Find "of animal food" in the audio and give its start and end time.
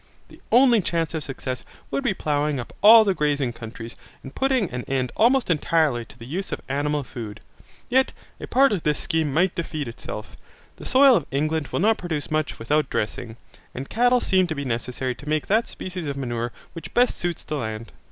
6.51-7.39